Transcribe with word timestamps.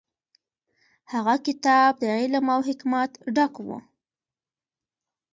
هغه 1.13 1.35
کتاب 1.47 1.91
د 2.01 2.03
علم 2.17 2.45
او 2.55 2.61
حکمت 2.67 3.11
ډک 3.35 3.53
و. 3.65 3.69